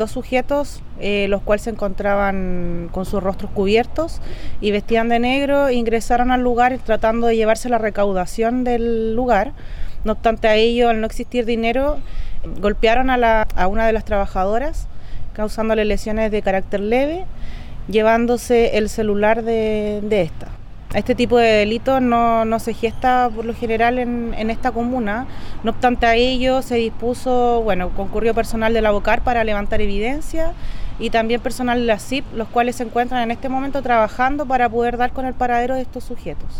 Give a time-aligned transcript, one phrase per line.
[0.00, 4.22] Dos sujetos, eh, los cuales se encontraban con sus rostros cubiertos
[4.62, 9.52] y vestían de negro, ingresaron al lugar tratando de llevarse la recaudación del lugar.
[10.04, 11.98] No obstante a ello, al no existir dinero,
[12.62, 14.88] golpearon a, la, a una de las trabajadoras,
[15.34, 17.26] causándole lesiones de carácter leve,
[17.86, 20.48] llevándose el celular de, de esta.
[20.94, 25.26] Este tipo de delitos no, no, se gesta por lo general en, en, esta comuna.
[25.62, 30.52] No obstante a ello, se dispuso, bueno, concurrió personal de la BOCAR para levantar evidencia
[30.98, 34.68] y también personal de la CIP, los cuales se encuentran en este momento trabajando para
[34.68, 36.50] poder dar con el paradero de estos sujetos.